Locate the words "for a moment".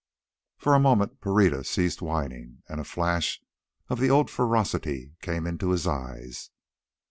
0.57-1.21